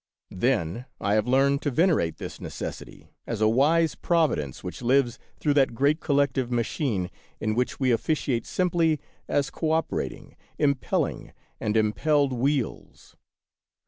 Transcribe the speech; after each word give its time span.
Then 0.33 0.87
I 0.99 1.13
have 1.13 1.27
learned 1.27 1.61
to 1.61 1.69
venerate 1.69 2.17
this 2.17 2.41
Necessity 2.41 3.11
as 3.27 3.39
a 3.39 3.47
wise 3.47 3.93
Providence 3.93 4.63
which 4.63 4.81
lives 4.81 5.19
through 5.39 5.53
that 5.53 5.75
great 5.75 5.99
collective 5.99 6.51
Machine 6.51 7.11
in 7.39 7.53
which 7.53 7.79
we 7.79 7.91
officiate 7.91 8.47
simply 8.47 8.99
as 9.27 9.51
cooperating, 9.51 10.35
im 10.57 10.73
pelling, 10.73 11.33
and 11.59 11.77
impelled 11.77 12.33
wheels. 12.33 13.15